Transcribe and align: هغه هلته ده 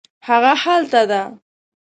هغه 0.27 0.51
هلته 0.63 1.01
ده 1.09 1.21